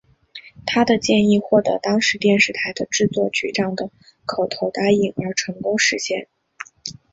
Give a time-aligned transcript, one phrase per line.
[0.65, 3.91] 他的建议获得当时电视台的制作局长的
[4.25, 6.27] 口头答应而成功实现。